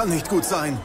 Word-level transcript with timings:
kann 0.00 0.08
nicht 0.08 0.30
gut 0.30 0.46
sein. 0.46 0.78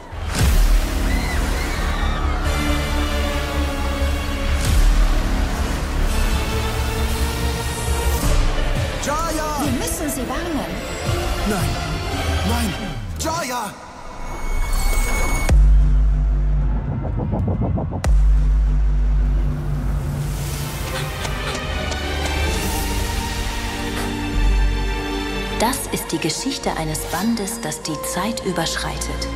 Zeit 28.16 28.42
überschreitet. 28.46 29.28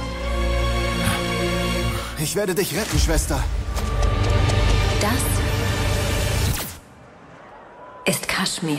Ich 2.19 2.35
werde 2.35 2.55
dich 2.55 2.75
retten, 2.75 2.99
Schwester. 2.99 3.45
Das 5.03 5.13
ist 8.15 8.27
Kaschmir. 8.27 8.79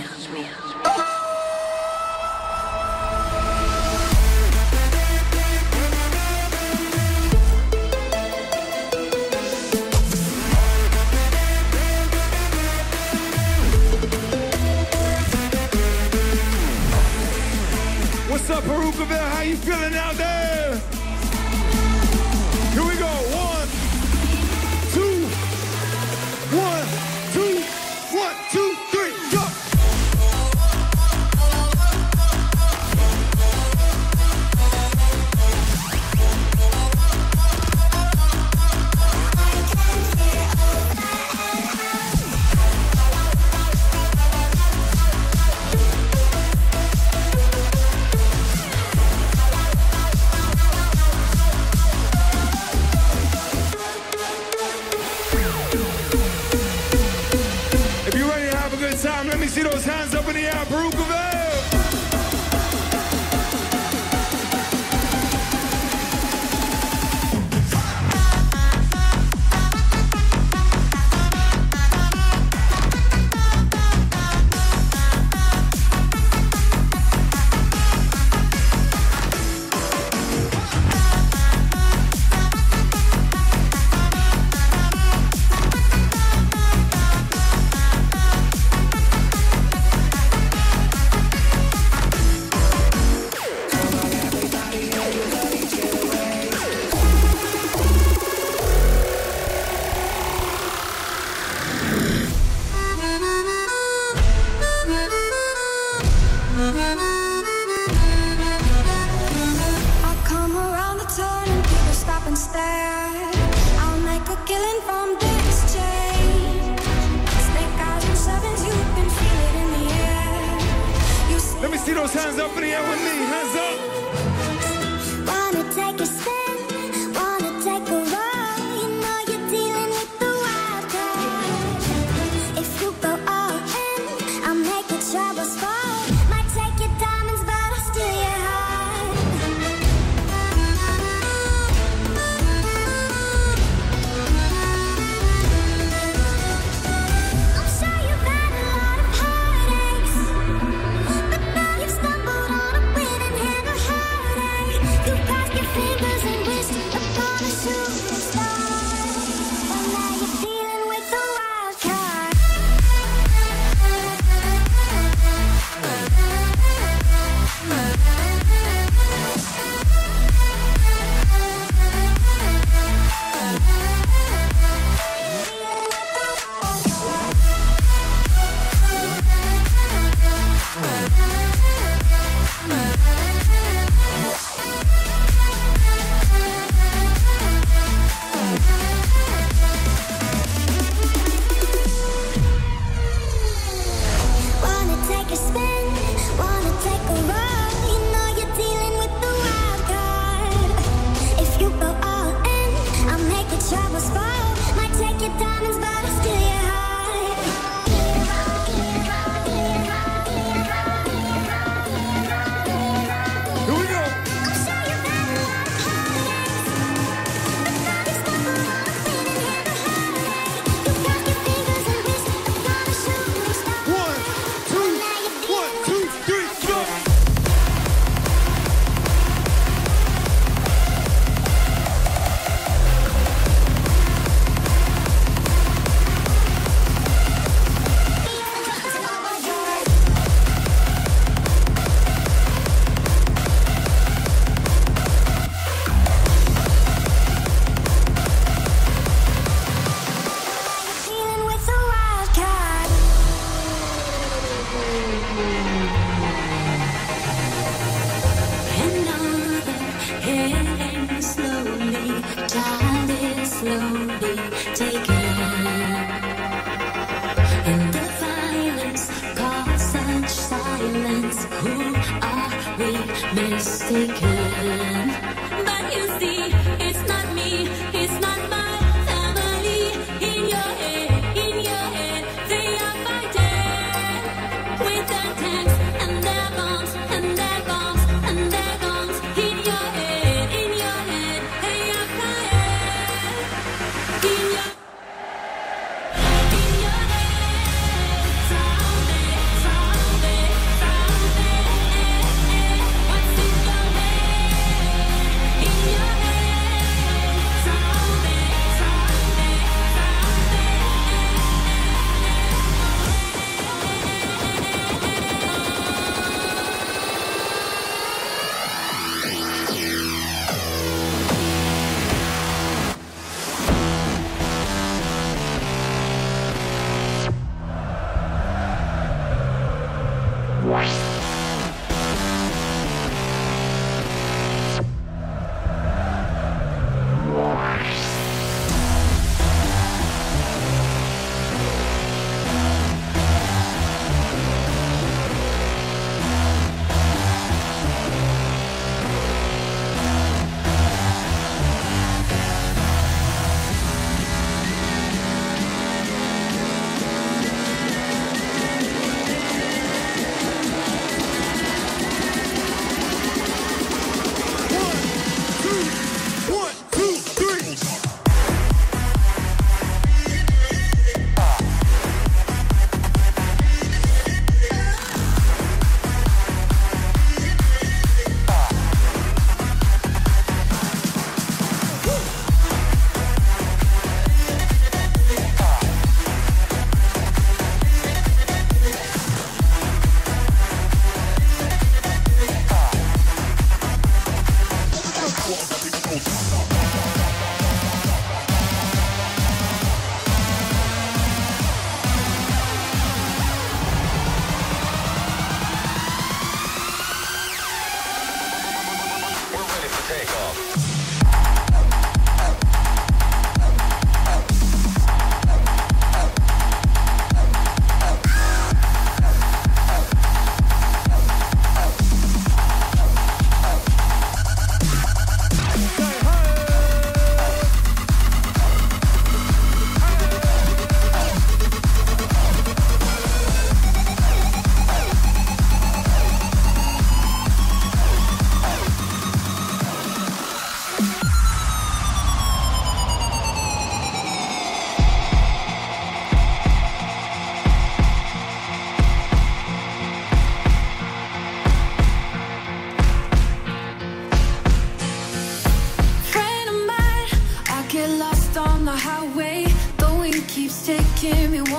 give 461.21 461.51
me 461.51 461.70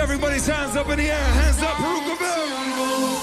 everybody's 0.00 0.46
hands 0.46 0.76
up 0.76 0.88
in 0.88 0.98
the 0.98 1.10
air. 1.10 1.24
Hands 1.40 1.62
up, 1.62 1.76
Parookaville. 1.76 3.19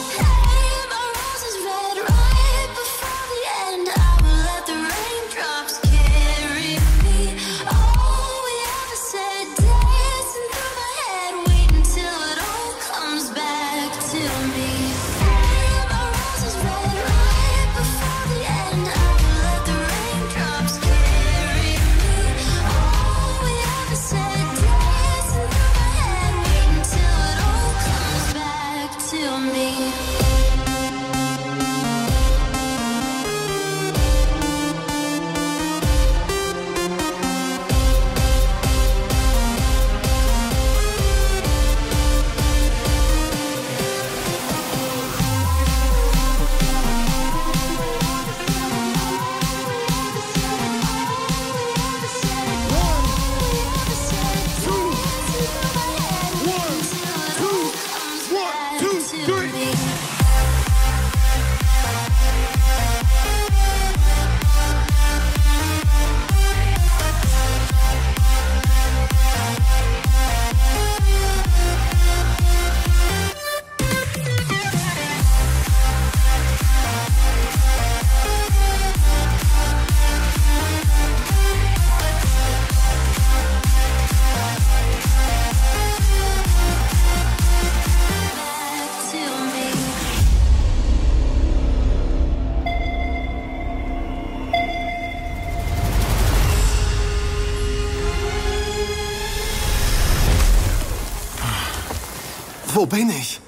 Bin 102.90 103.10
ich? 103.10 103.40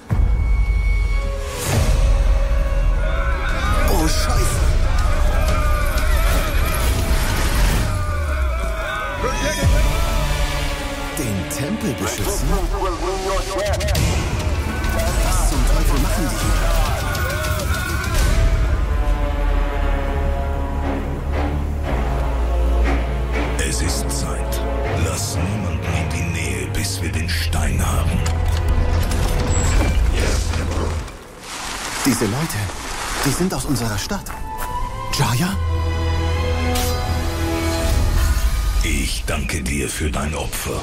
Oh, 3.91 4.07
Scheiße. 4.07 4.59
Den 11.17 11.49
Tempel 11.49 11.93
beschützen? 11.93 12.49
Was 15.25 15.49
zum 15.49 15.65
Teufel 15.67 15.99
machen 16.01 16.29
die 16.29 16.35
hier? 16.35 16.69
Es 23.69 23.81
ist 23.81 24.09
Zeit. 24.09 24.61
Lass 25.05 25.35
niemanden 25.35 25.85
in 25.93 26.09
die 26.09 26.39
Nähe, 26.39 26.67
bis 26.73 27.01
wir 27.01 27.11
den 27.11 27.29
Stein 27.29 27.79
haben. 27.85 28.28
Diese 32.05 32.25
Leute, 32.25 32.57
die 33.25 33.31
sind 33.31 33.53
aus 33.53 33.65
unserer 33.65 33.97
Stadt. 33.97 34.25
Jaya? 35.17 35.55
Ich 38.83 39.23
danke 39.25 39.61
dir 39.61 39.89
für 39.89 40.09
dein 40.09 40.33
Opfer. 40.33 40.81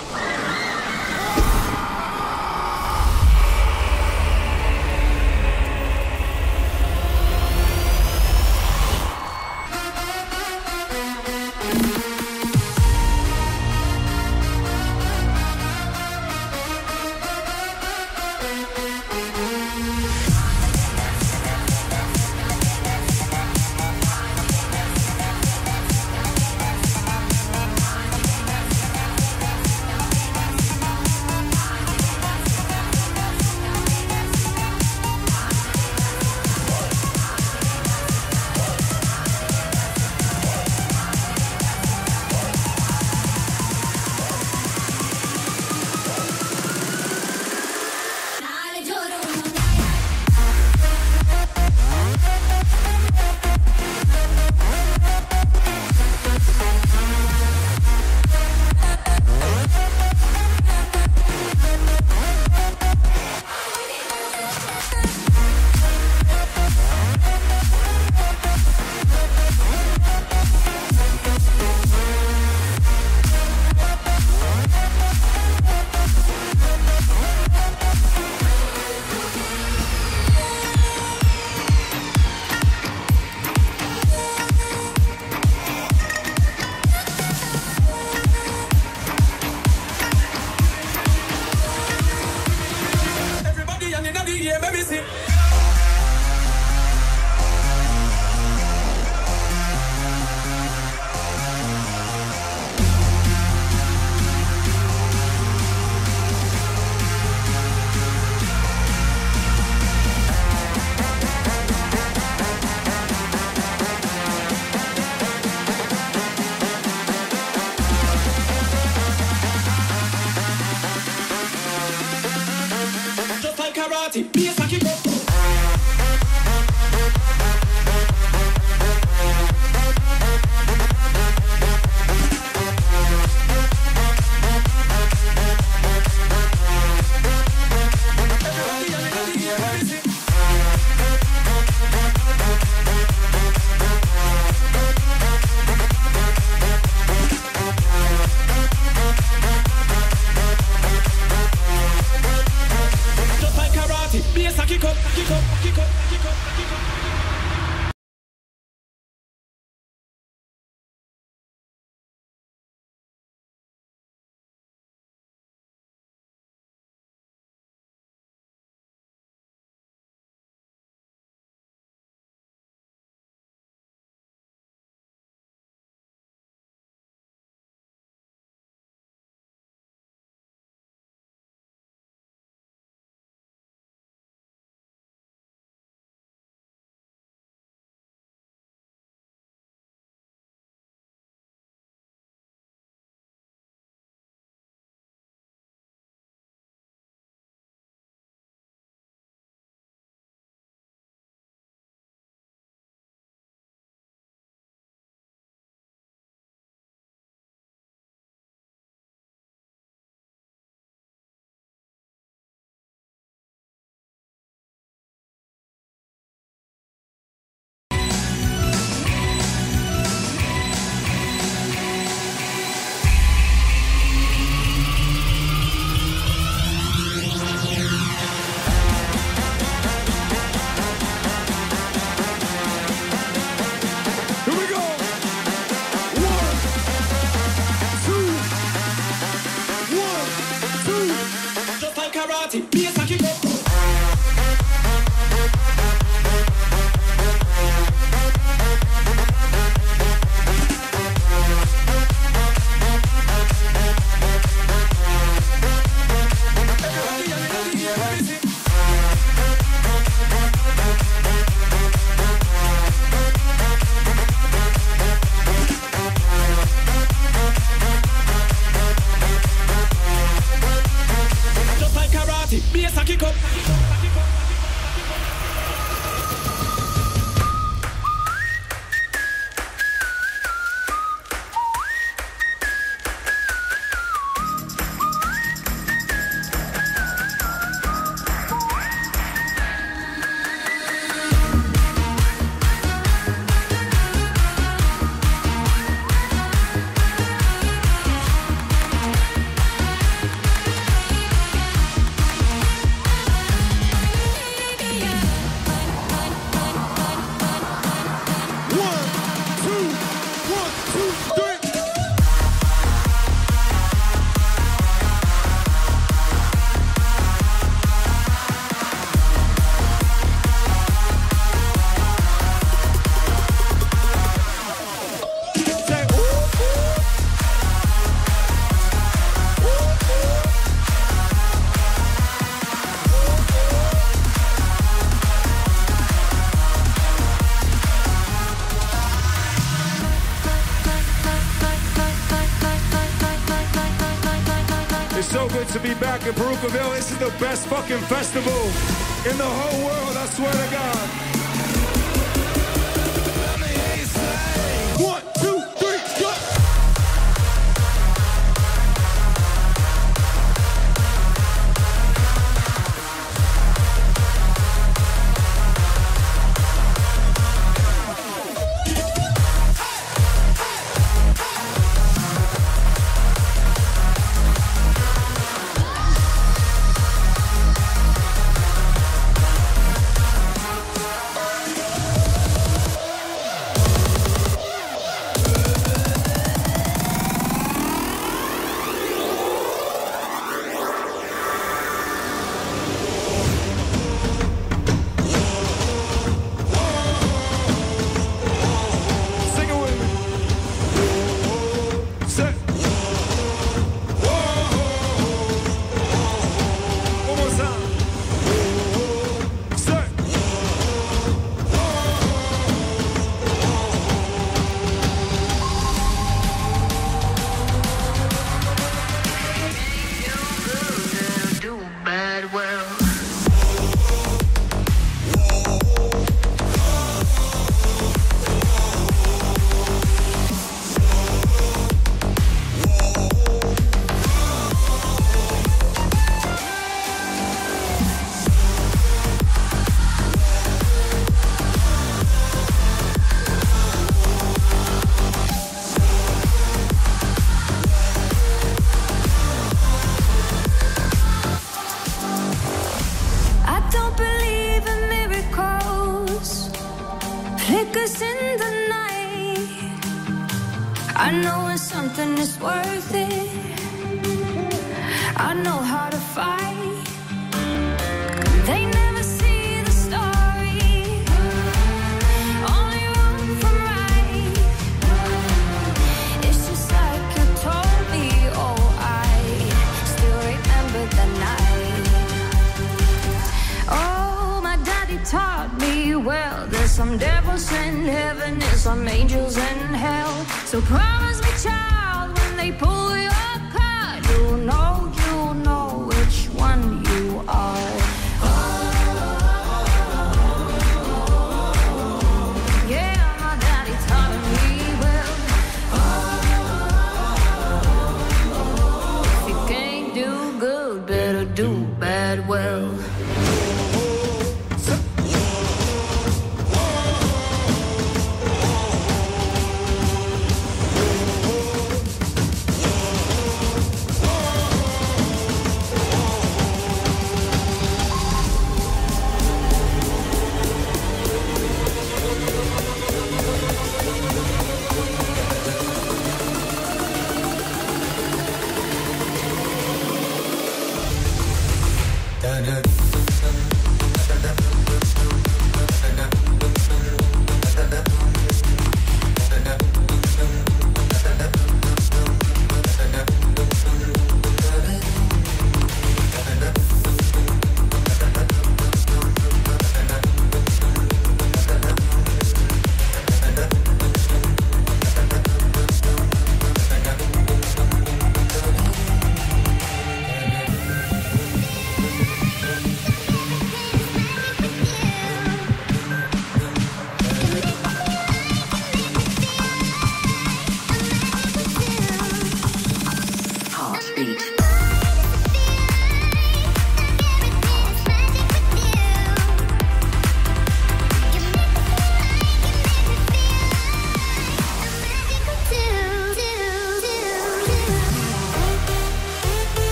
Best 347.86 348.00
fucking 348.00 348.08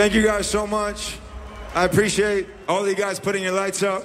Thank 0.00 0.14
you 0.14 0.22
guys 0.22 0.48
so 0.48 0.66
much. 0.66 1.18
I 1.74 1.84
appreciate 1.84 2.48
all 2.66 2.80
of 2.80 2.88
you 2.88 2.94
guys 2.94 3.20
putting 3.20 3.42
your 3.42 3.52
lights 3.52 3.82
up. 3.82 4.02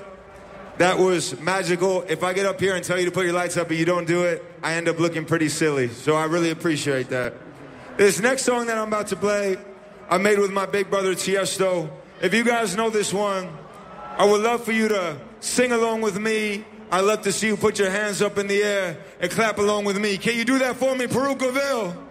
That 0.77 0.99
was 0.99 1.39
magical. 1.39 2.01
If 2.01 2.21
I 2.21 2.33
get 2.33 2.45
up 2.45 2.59
here 2.59 2.75
and 2.75 2.83
tell 2.83 2.99
you 2.99 3.05
to 3.05 3.11
put 3.11 3.23
your 3.23 3.33
lights 3.33 3.55
up 3.55 3.69
and 3.69 3.79
you 3.79 3.85
don't 3.85 4.05
do 4.05 4.25
it, 4.25 4.43
I 4.61 4.73
end 4.73 4.89
up 4.89 4.99
looking 4.99 5.23
pretty 5.23 5.47
silly. 5.47 5.87
So 5.87 6.13
I 6.13 6.25
really 6.25 6.51
appreciate 6.51 7.07
that. 7.11 7.35
This 7.95 8.19
next 8.19 8.43
song 8.43 8.65
that 8.65 8.77
I'm 8.77 8.89
about 8.89 9.07
to 9.07 9.15
play, 9.15 9.55
I 10.09 10.17
made 10.17 10.37
with 10.37 10.51
my 10.51 10.65
big 10.65 10.89
brother 10.89 11.15
Tiesto. 11.15 11.89
If 12.21 12.33
you 12.33 12.43
guys 12.43 12.75
know 12.75 12.89
this 12.89 13.13
one, 13.13 13.47
I 14.17 14.25
would 14.25 14.41
love 14.41 14.65
for 14.65 14.73
you 14.73 14.89
to 14.89 15.15
sing 15.39 15.71
along 15.71 16.01
with 16.01 16.19
me. 16.19 16.65
I'd 16.91 17.05
love 17.05 17.21
to 17.21 17.31
see 17.31 17.47
you 17.47 17.55
put 17.55 17.79
your 17.79 17.89
hands 17.89 18.21
up 18.21 18.37
in 18.37 18.47
the 18.47 18.61
air 18.61 18.97
and 19.21 19.31
clap 19.31 19.59
along 19.59 19.85
with 19.85 19.97
me. 19.97 20.17
Can 20.17 20.35
you 20.35 20.43
do 20.43 20.59
that 20.59 20.75
for 20.75 20.93
me, 20.93 21.07
Parookaville? 21.07 22.04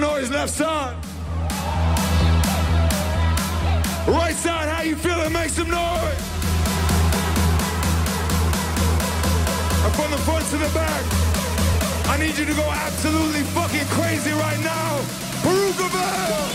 Noise, 0.00 0.30
left 0.30 0.50
side. 0.54 0.96
Right 4.08 4.34
side, 4.34 4.68
how 4.70 4.80
you 4.80 4.96
feeling? 4.96 5.30
Make 5.30 5.50
some 5.50 5.68
noise. 5.68 6.20
And 9.84 9.92
from 9.94 10.10
the 10.10 10.16
front 10.24 10.46
to 10.46 10.56
the 10.56 10.70
back, 10.72 11.02
I 12.08 12.16
need 12.18 12.38
you 12.38 12.46
to 12.46 12.54
go 12.54 12.62
absolutely 12.62 13.42
fucking 13.52 13.86
crazy 13.88 14.32
right 14.32 14.60
now. 14.60 15.00
Parookaville! 15.42 16.30
One, 16.40 16.49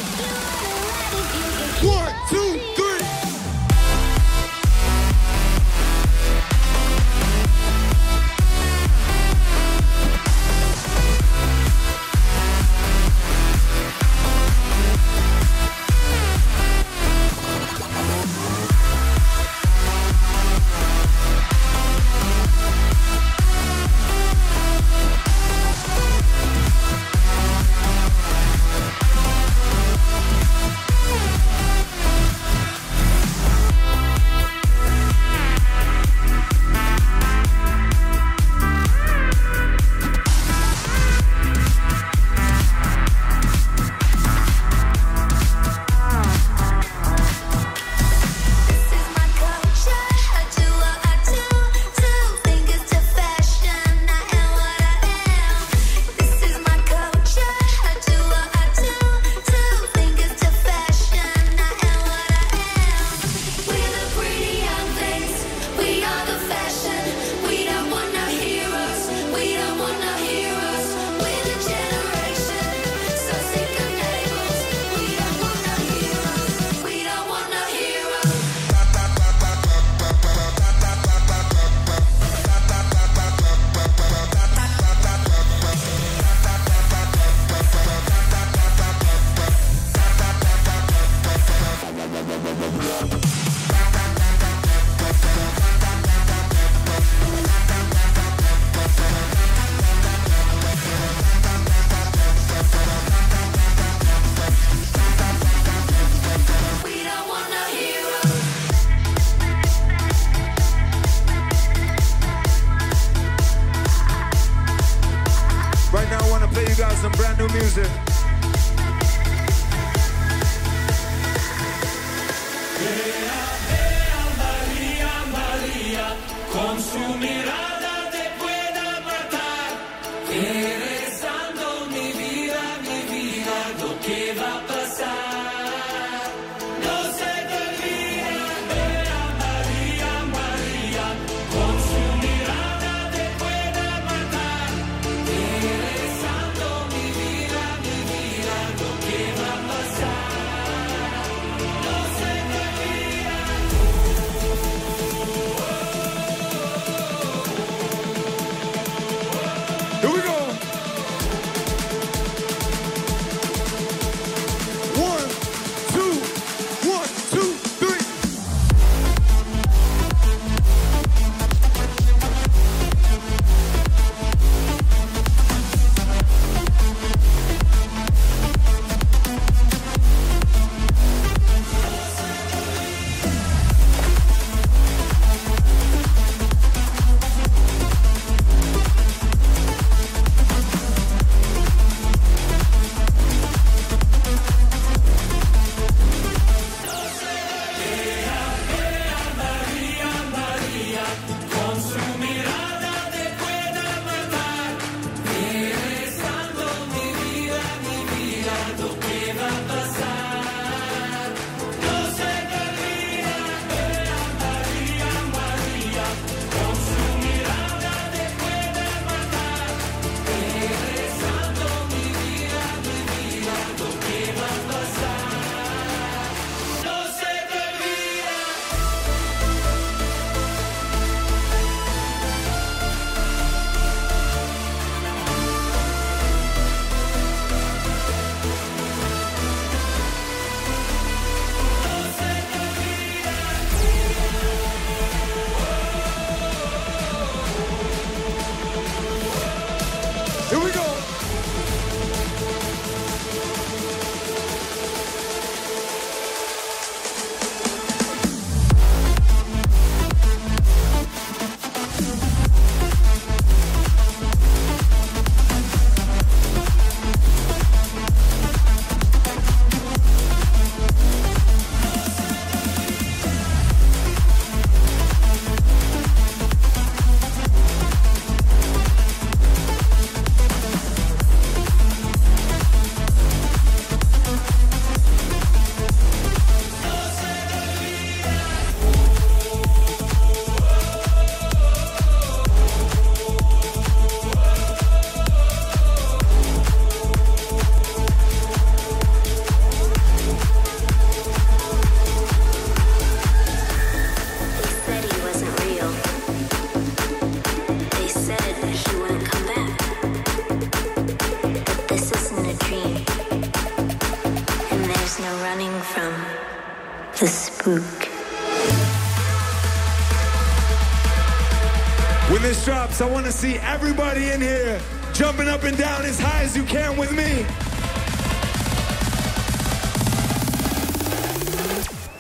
see 323.35 323.57
everybody 323.57 324.29
in 324.29 324.39
here 324.39 324.79
jumping 325.13 325.49
up 325.49 325.63
and 325.63 325.77
down 325.77 326.05
as 326.05 326.17
high 326.17 326.43
as 326.43 326.55
you 326.55 326.63
can 326.63 326.95
with 326.97 327.11
me. 327.11 327.45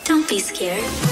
Don't 0.03 0.27
be 0.27 0.39
scared. 0.39 1.04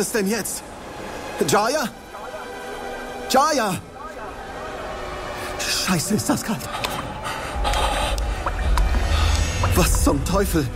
Ist 0.00 0.14
denn 0.14 0.26
jetzt? 0.26 0.62
Jaya? 1.46 1.88
Jaya! 3.30 3.78
Scheiße, 5.58 6.14
ist 6.14 6.28
das 6.28 6.42
kalt. 6.42 6.60
Was 9.74 10.04
zum 10.04 10.24
Teufel? 10.24 10.66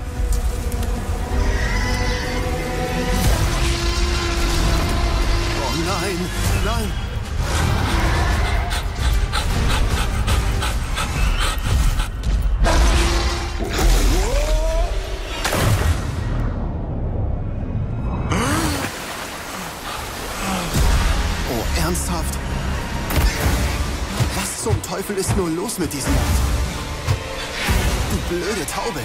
Los 25.75 25.79
mit 25.79 25.93
diesem 25.93 26.13
Ort? 26.13 26.25
Du 28.11 28.35
blöde 28.35 28.67
Taube. 28.67 29.01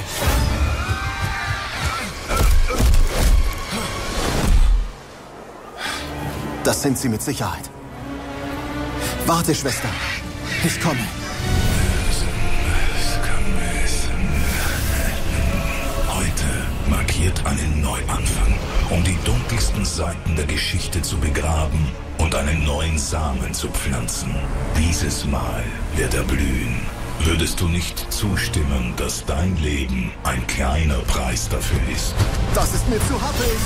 Das 6.63 6.81
sind 6.81 6.97
sie 6.97 7.09
mit 7.09 7.21
Sicherheit. 7.21 7.69
Warte, 9.25 9.55
Schwester. 9.55 9.89
Ich 10.65 10.79
komme. 10.81 10.99
Heute 16.07 16.89
markiert 16.89 17.45
einen 17.45 17.81
Neuanfang, 17.81 18.57
um 18.89 19.03
die 19.03 19.17
dunkelsten 19.23 19.85
Seiten 19.85 20.35
der 20.35 20.45
Geschichte 20.45 21.01
zu 21.01 21.17
begraben 21.17 22.08
und 22.29 22.35
einen 22.35 22.63
neuen 22.63 22.99
Samen 22.99 23.51
zu 23.55 23.67
pflanzen. 23.69 24.35
Dieses 24.77 25.25
Mal 25.25 25.63
wird 25.95 26.13
er 26.13 26.21
blühen. 26.21 26.79
Würdest 27.21 27.59
du 27.59 27.67
nicht 27.67 28.05
zustimmen, 28.13 28.93
dass 28.97 29.25
dein 29.25 29.57
Leben 29.57 30.11
ein 30.23 30.45
kleiner 30.45 30.99
Preis 31.07 31.49
dafür 31.49 31.79
ist? 31.91 32.13
Das 32.53 32.71
ist 32.75 32.87
mir 32.87 32.99
zu 33.07 33.19
happig. 33.19 33.57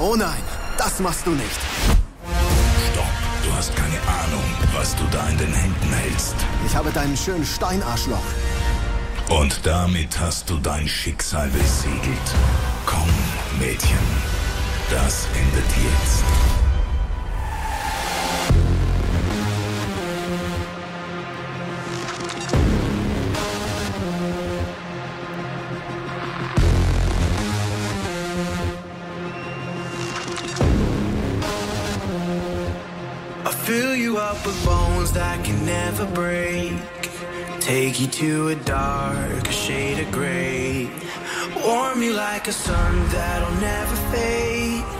Oh 0.00 0.16
nein, 0.16 0.42
das 0.78 1.00
machst 1.00 1.26
du 1.26 1.32
nicht. 1.32 1.60
Stopp, 2.90 3.04
du 3.44 3.52
hast 3.52 3.76
keine 3.76 4.00
Ahnung, 4.24 4.44
was 4.74 4.96
du 4.96 5.04
da 5.10 5.28
in 5.28 5.36
den 5.36 5.52
Händen 5.52 5.92
hältst. 5.92 6.36
Ich 6.66 6.74
habe 6.74 6.90
deinen 6.92 7.16
schönen 7.16 7.44
Steinarschloch. 7.44 8.24
Und 9.28 9.60
damit 9.66 10.18
hast 10.18 10.48
du 10.48 10.56
dein 10.56 10.88
Schicksal 10.88 11.48
besiegelt. 11.48 12.28
Komm, 12.86 13.10
Mädchen, 13.58 13.98
das 14.90 15.28
endet 15.34 15.70
jetzt. 15.84 16.24
I 33.44 33.50
fill 33.50 33.94
you 33.96 34.16
up 34.16 34.44
with 34.46 34.64
bones 34.64 35.12
that 35.12 35.44
can 35.44 35.64
never 35.66 36.06
break. 36.06 36.72
Take 37.60 38.00
you 38.00 38.06
to 38.06 38.48
a 38.48 38.54
dark 38.54 39.50
shade 39.50 39.98
of 39.98 40.10
gray. 40.12 40.88
Warm 41.56 42.02
you 42.02 42.12
like 42.14 42.48
a 42.48 42.52
sun 42.52 43.08
that'll 43.08 43.60
never 43.60 43.96
fade. 44.12 44.97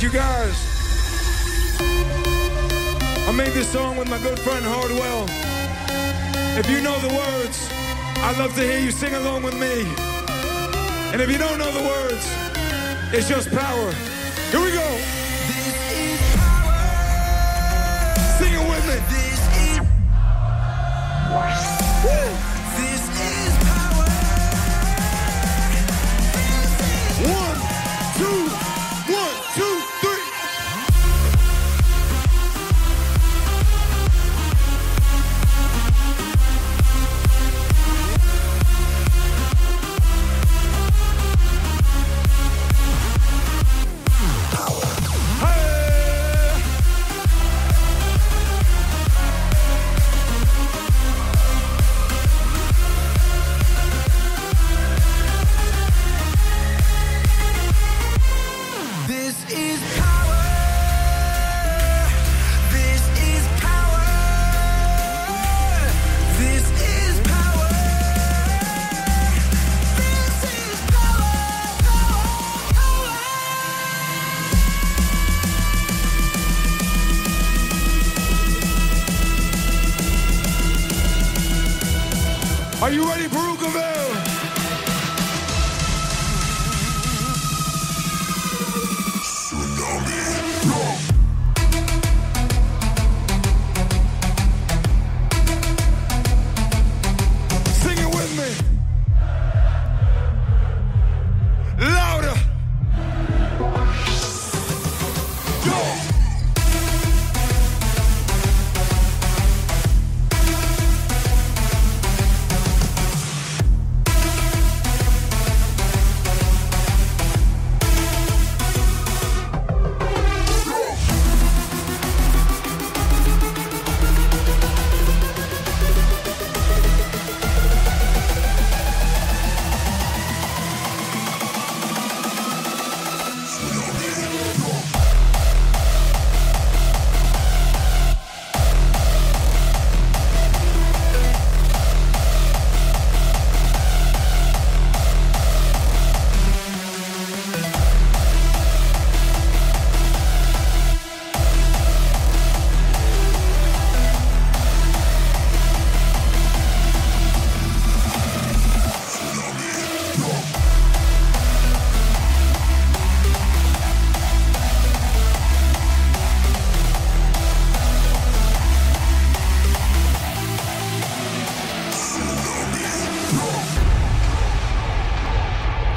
You 0.00 0.08
guys. 0.08 0.56
I 3.28 3.32
made 3.36 3.52
this 3.52 3.70
song 3.70 3.98
with 3.98 4.08
my 4.08 4.18
good 4.22 4.38
friend 4.38 4.64
Hardwell. 4.64 5.26
If 6.58 6.70
you 6.70 6.80
know 6.80 6.98
the 7.00 7.14
words, 7.14 7.68
I'd 8.16 8.38
love 8.38 8.54
to 8.54 8.62
hear 8.62 8.78
you 8.78 8.92
sing 8.92 9.12
along 9.12 9.42
with 9.42 9.60
me. 9.60 9.84
And 11.12 11.20
if 11.20 11.30
you 11.30 11.36
don't 11.36 11.58
know 11.58 11.70
the 11.70 11.86
words, 11.86 12.26
it's 13.12 13.28
just 13.28 13.50
power. 13.50 13.92
Here 14.50 14.60
we 14.60 14.72
go. 14.72 15.19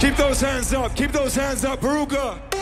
Keep 0.04 0.18
those 0.18 0.42
hands 0.42 0.74
up. 0.74 0.94
Keep 0.98 1.14
those 1.14 1.34
hands 1.34 1.64
up. 1.64 1.80
Baruka. 1.80 2.53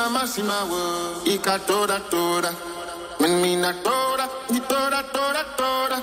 Si 0.00 0.06
mama, 0.06 0.26
si 0.26 0.42
ma 0.42 0.64
wo, 0.64 1.20
ika 1.26 1.58
toda, 1.58 2.00
toda. 2.08 2.50
Menina 3.20 3.74
toda, 3.84 4.26
mi 4.48 4.58
toda, 4.60 5.02
toda, 5.12 5.44
toda. 5.58 6.02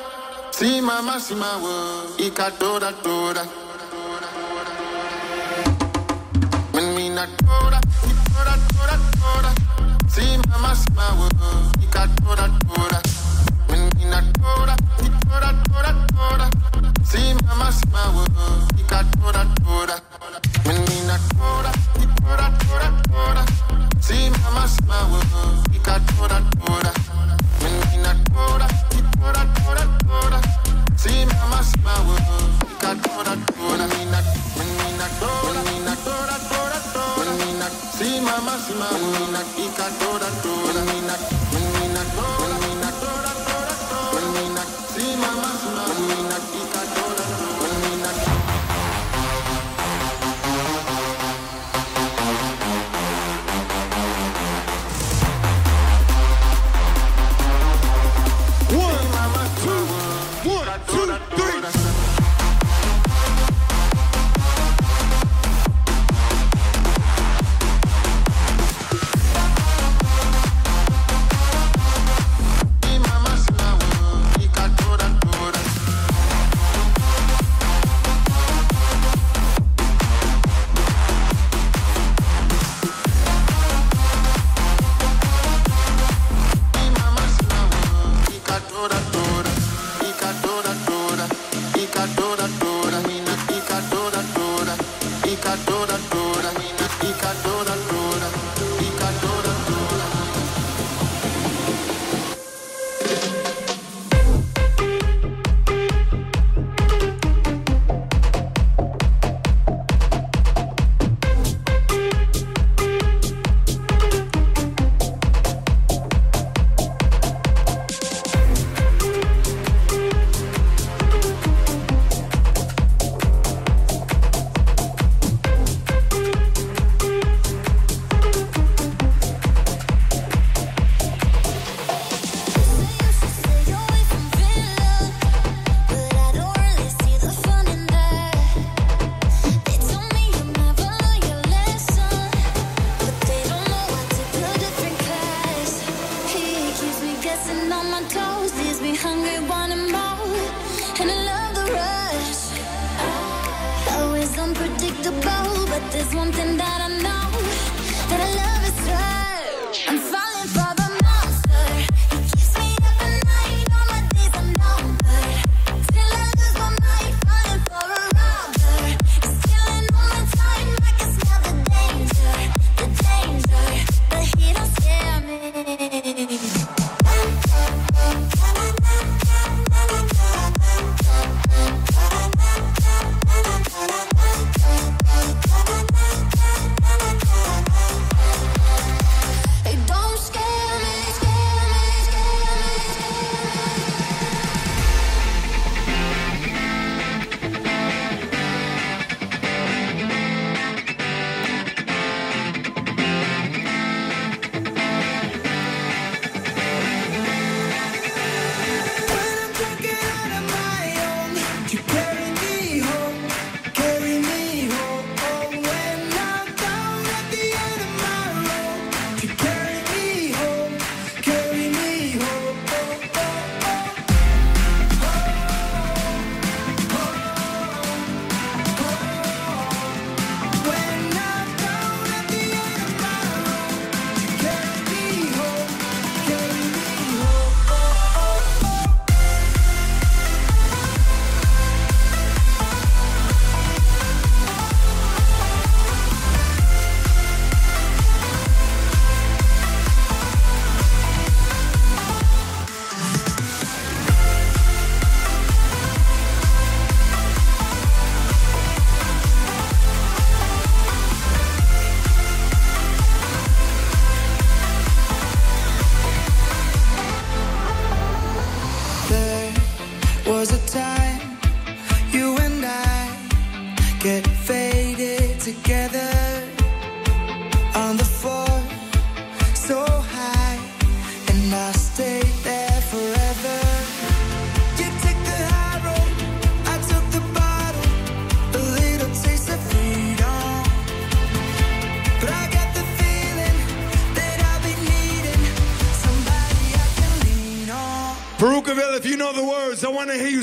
Si 0.52 0.80
mama, 0.82 1.18
si 1.20 1.34
ma 1.34 1.58
wo, 1.58 2.14
ika 2.20 2.52
toda, 2.60 2.91
toda. 3.02 3.43
Menina 6.74 7.26
toda, 7.41 7.80
mi 8.06 8.14
toda, 8.30 8.54
toda, 8.70 8.98
toda. 9.18 9.52
Si 10.08 10.38
mama, 10.48 10.76
si 10.76 10.91
ma 10.93 11.08
wo, 11.18 11.28
ika 11.82 12.08
toda, 12.22 12.48
toda. 12.70 13.02
Menina 13.68 14.22
toda, 14.38 14.76
mi 15.02 15.10
toda, 15.26 15.50
toda, 15.74 15.91
toda. 16.14 16.50
Si 17.04 17.34
mama, 17.45 17.72
si 17.72 17.84
ma 17.91 18.04
wo, 18.14 18.24
ika 18.78 19.04
toda, 19.20 19.43
toda. 19.66 19.95
Menina 20.68 21.18
toda, 21.34 21.72
mi 21.98 22.06
toda, 22.22 22.45
toda, 22.62 22.89
toda. 23.02 23.07
See 37.97 38.22
mama, 38.22 38.59
see 38.59 38.76
mama, 38.78 38.93
we 38.93 39.32
not, 39.32 39.45
we 39.57 39.65
got 39.76 39.89
do 39.99 40.20
that, 40.22 40.34
do 40.43 40.53
that, 40.74 40.86
we 40.86 41.01
not, 41.01 41.20
we 41.51 41.88
not, 41.93 42.05
we 42.13 42.61
not. 42.61 42.66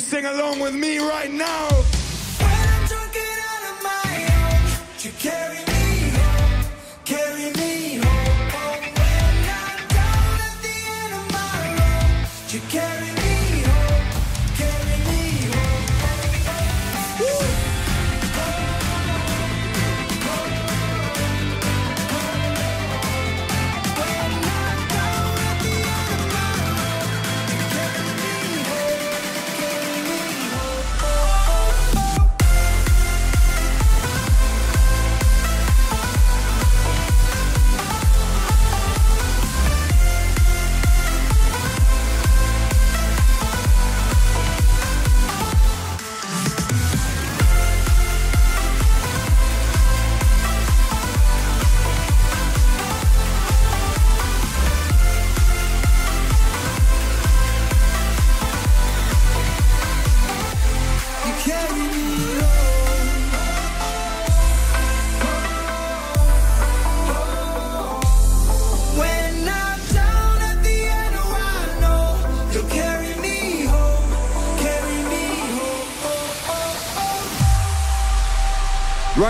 sing 0.05 0.27
along 0.27 0.61
with 0.61 0.75
me? 0.75 0.84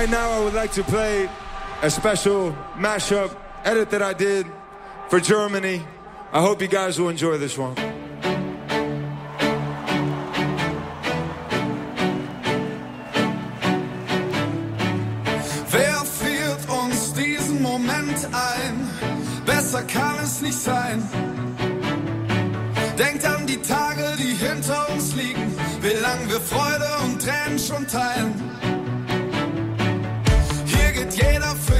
Right 0.05 0.11
now, 0.11 0.33
I 0.33 0.41
would 0.45 0.53
like 0.53 0.73
to 0.73 0.85
play 0.85 1.31
a 1.81 1.89
special 1.89 2.55
mashup 2.77 3.35
edit 3.65 3.89
that 3.89 4.03
I 4.03 4.13
did 4.13 4.45
for 5.09 5.19
Germany. 5.19 5.81
I 6.31 6.43
hope 6.43 6.61
you 6.61 6.69
guys 6.69 7.01
will 7.01 7.09
enjoy 7.09 7.39
this 7.39 7.57
one. 7.57 7.75
Wer 15.71 16.05
führt 16.05 16.69
uns 16.69 17.15
diesen 17.15 17.63
Moment 17.63 18.29
ein? 18.31 18.91
Besser 19.47 19.85
kann 19.85 20.19
es 20.23 20.43
nicht 20.43 20.59
sein. 20.59 21.03
Denkt 22.99 23.25
an 23.25 23.47
die 23.47 23.63
Tage, 23.63 24.17
die 24.19 24.35
hinter 24.35 24.87
uns 24.91 25.15
liegen, 25.15 25.57
wie 25.81 25.95
wir 26.29 26.41
Freude 26.43 26.91
und 27.05 27.23
Tränen 27.23 27.59
schon 27.59 27.87
teilen 27.87 28.64
jeder 31.17 31.55
für 31.57 31.74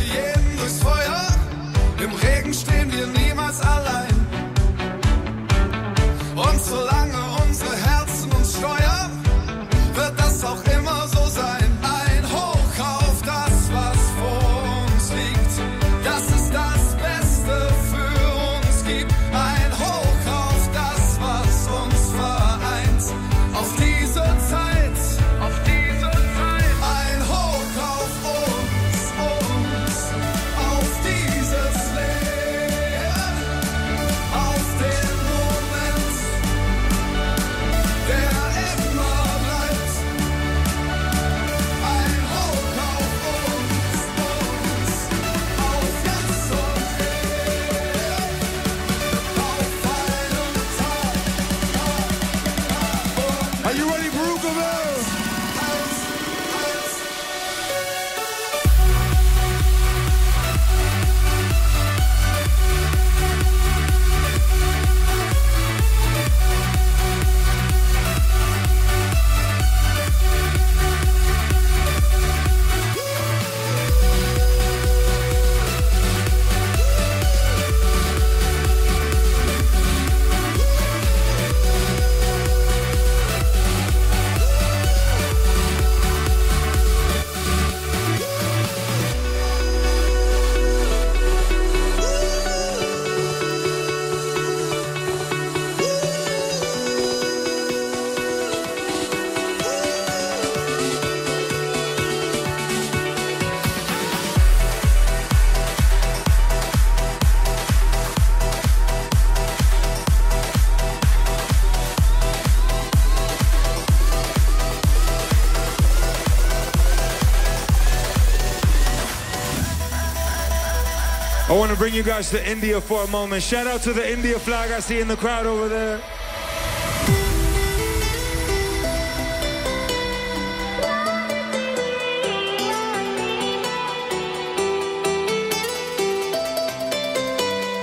you 121.95 122.03
guys 122.03 122.29
to 122.31 122.51
India 122.51 122.81
for 122.81 123.05
a 123.05 123.07
moment. 123.09 123.41
Shout 123.41 123.69
out 123.69 123.81
to 123.83 123.93
the 123.93 124.13
India 124.13 124.37
flag 124.37 124.73
I 124.73 124.81
see 124.81 124.99
in 124.99 125.07
the 125.07 125.17
crowd 125.17 125.47
over 125.47 125.69
there. 125.69 126.01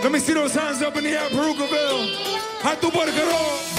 Let 0.04 0.12
me 0.12 0.20
see 0.20 0.34
those 0.34 0.54
hands 0.54 0.82
up 0.82 0.98
in 0.98 1.06
the 1.06 1.12
air, 1.12 1.30
Parookaville. 1.30 2.14
Hatu 2.60 2.92
Bargaro. 2.92 3.71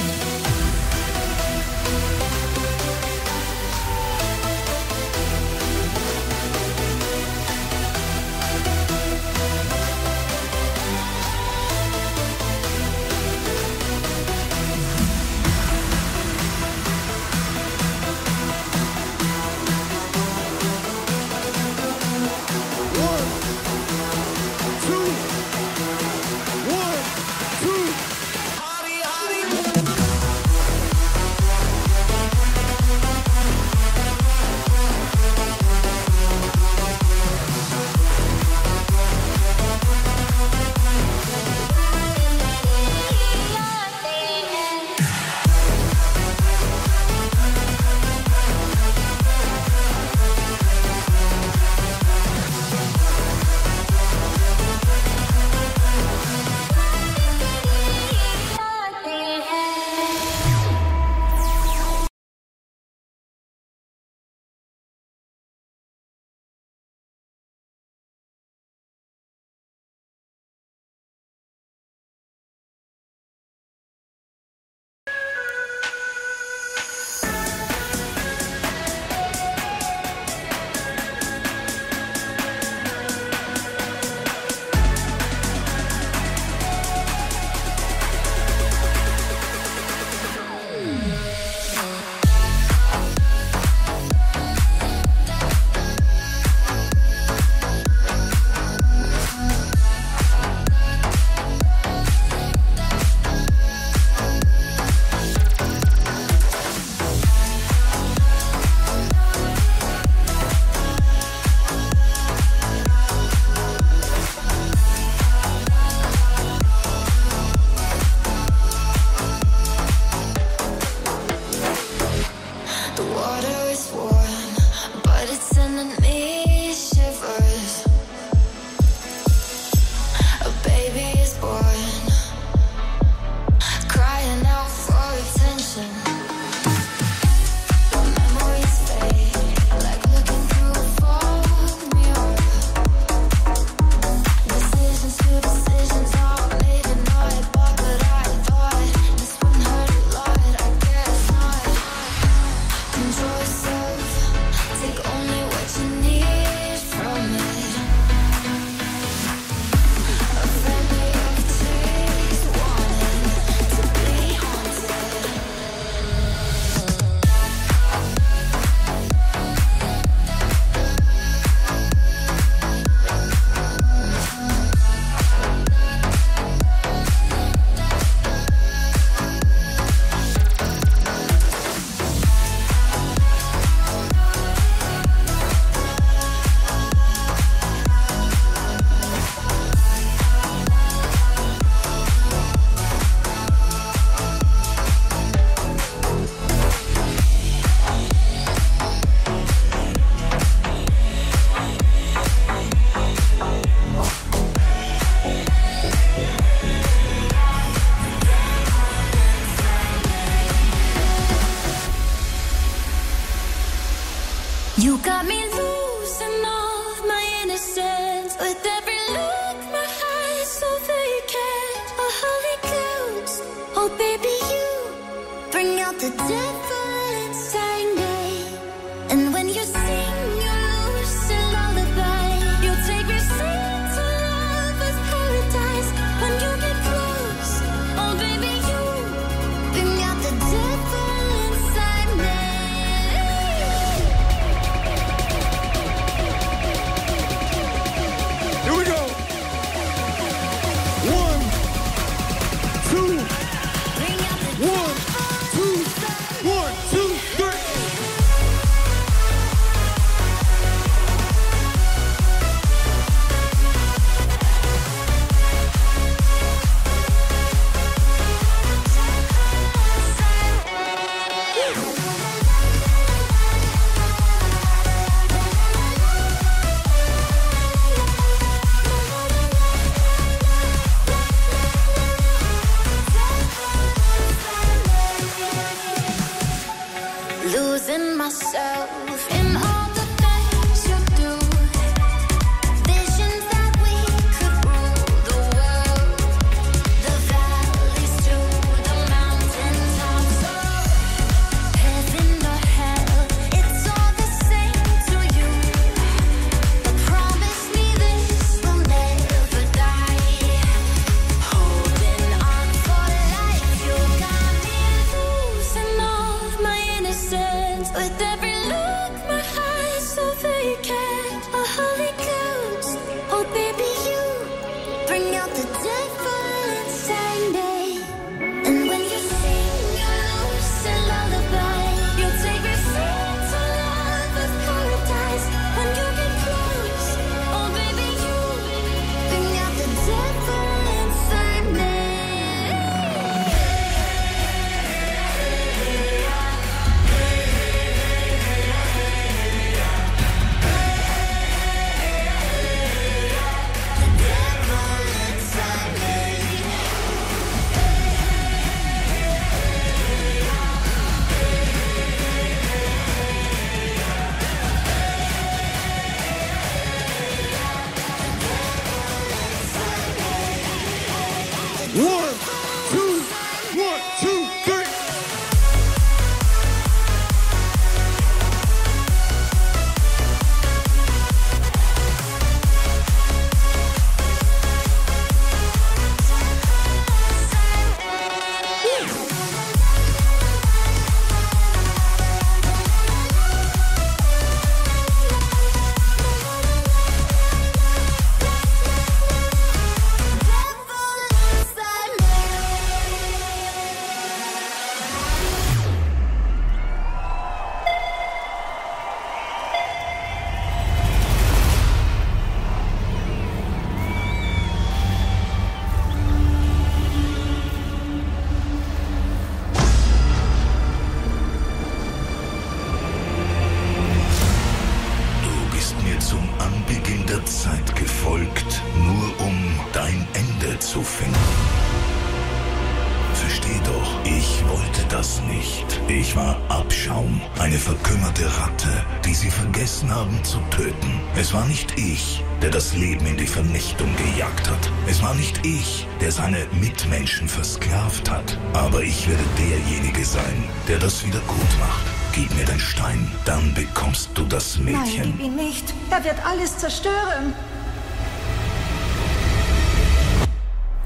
seine 446.42 446.66
Mitmenschen 446.80 447.46
versklavt 447.46 448.28
hat. 448.28 448.58
Aber 448.72 449.00
ich 449.02 449.28
werde 449.28 449.44
derjenige 449.56 450.24
sein, 450.24 450.64
der 450.88 450.98
das 450.98 451.24
wieder 451.24 451.38
gut 451.40 451.78
macht. 451.78 452.04
Gib 452.32 452.52
mir 452.56 452.64
den 452.64 452.80
Stein, 452.80 453.30
dann 453.44 453.72
bekommst 453.74 454.30
du 454.34 454.44
das 454.46 454.76
Mädchen. 454.78 454.96
Nein, 454.96 455.34
gib 455.36 455.46
ihn 455.46 455.56
nicht. 455.56 455.94
Er 456.10 456.24
wird 456.24 456.44
alles 456.44 456.76
zerstören. 456.78 457.54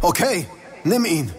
Okay, 0.00 0.46
nimm 0.84 1.04
ihn. 1.04 1.30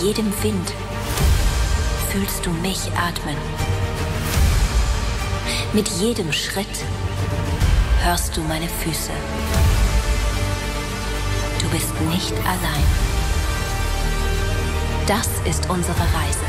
Jedem 0.00 0.32
Wind 0.42 0.72
fühlst 2.10 2.44
du 2.46 2.50
mich 2.50 2.78
atmen. 2.96 3.36
Mit 5.72 5.88
jedem 5.88 6.32
Schritt 6.32 6.84
hörst 8.02 8.36
du 8.36 8.40
meine 8.42 8.68
Füße. 8.68 9.10
Du 11.60 11.68
bist 11.68 12.00
nicht 12.12 12.32
allein. 12.44 12.84
Das 15.06 15.28
ist 15.48 15.68
unsere 15.68 15.98
Reise. 15.98 16.46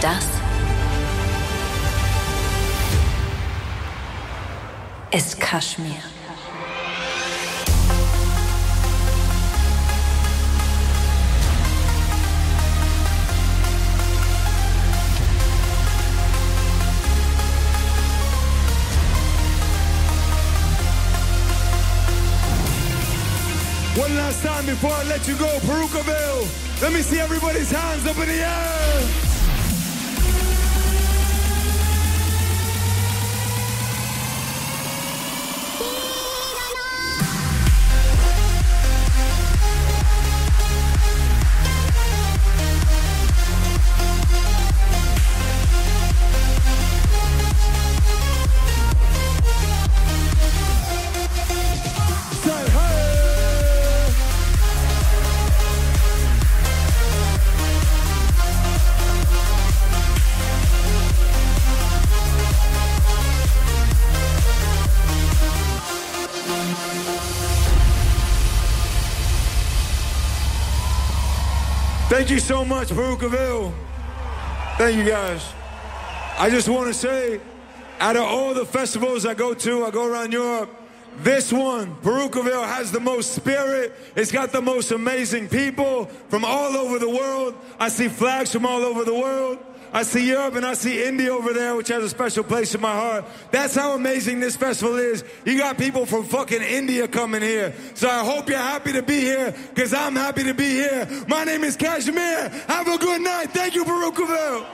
Das 0.00 0.26
ist 5.10 5.40
Kaschmir. 5.40 6.09
Last 24.42 24.56
time 24.56 24.66
before 24.66 24.90
I 24.90 25.02
let 25.04 25.28
you 25.28 25.36
go, 25.36 25.58
Parookaville. 25.64 26.80
Let 26.80 26.94
me 26.94 27.02
see 27.02 27.20
everybody's 27.20 27.70
hands 27.70 28.06
up 28.06 28.16
in 28.16 28.28
the 28.28 28.36
air. 28.36 29.29
Thank 72.30 72.42
you 72.42 72.46
so 72.46 72.64
much, 72.64 72.90
Parookaville. 72.90 73.72
Thank 74.78 74.96
you 74.96 75.04
guys. 75.04 75.44
I 76.38 76.48
just 76.48 76.68
want 76.68 76.86
to 76.86 76.94
say, 76.94 77.40
out 77.98 78.14
of 78.14 78.22
all 78.22 78.54
the 78.54 78.64
festivals 78.64 79.26
I 79.26 79.34
go 79.34 79.52
to, 79.52 79.84
I 79.84 79.90
go 79.90 80.06
around 80.06 80.32
Europe, 80.32 80.70
this 81.16 81.52
one, 81.52 81.96
Parookaville, 81.96 82.64
has 82.64 82.92
the 82.92 83.00
most 83.00 83.34
spirit. 83.34 83.96
It's 84.14 84.30
got 84.30 84.52
the 84.52 84.62
most 84.62 84.92
amazing 84.92 85.48
people 85.48 86.04
from 86.28 86.44
all 86.44 86.76
over 86.76 87.00
the 87.00 87.10
world. 87.10 87.56
I 87.80 87.88
see 87.88 88.06
flags 88.06 88.52
from 88.52 88.64
all 88.64 88.84
over 88.84 89.02
the 89.02 89.12
world. 89.12 89.58
I 89.92 90.04
see 90.04 90.28
Europe 90.28 90.54
and 90.54 90.64
I 90.64 90.74
see 90.74 91.02
India 91.04 91.34
over 91.34 91.52
there, 91.52 91.74
which 91.74 91.88
has 91.88 92.02
a 92.04 92.08
special 92.08 92.44
place 92.44 92.74
in 92.74 92.80
my 92.80 92.92
heart. 92.92 93.24
That's 93.50 93.74
how 93.74 93.94
amazing 93.94 94.40
this 94.40 94.56
festival 94.56 94.96
is. 94.96 95.24
You 95.44 95.58
got 95.58 95.78
people 95.78 96.06
from 96.06 96.24
fucking 96.24 96.62
India 96.62 97.08
coming 97.08 97.42
here. 97.42 97.74
So 97.94 98.08
I 98.08 98.24
hope 98.24 98.48
you're 98.48 98.58
happy 98.58 98.92
to 98.92 99.02
be 99.02 99.20
here, 99.20 99.54
because 99.70 99.92
I'm 99.92 100.14
happy 100.14 100.44
to 100.44 100.54
be 100.54 100.70
here. 100.70 101.08
My 101.26 101.44
name 101.44 101.64
is 101.64 101.76
KSHMR. 101.76 102.50
Have 102.68 102.86
a 102.86 102.98
good 102.98 103.20
night. 103.20 103.50
Thank 103.50 103.74
you, 103.74 103.84
Parookaville. 103.84 104.66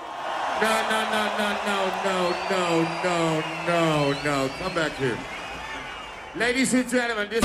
No, 0.60 0.88
no, 0.90 1.00
no, 1.10 1.22
no, 1.36 1.48
no, 1.66 1.78
no, 2.04 2.34
no, 2.50 2.84
no, 3.04 4.12
no, 4.12 4.22
no. 4.22 4.50
Come 4.58 4.74
back 4.74 4.92
here. 4.96 5.18
Ladies 6.34 6.74
and 6.74 6.88
gentlemen, 6.88 7.28
this 7.30 7.44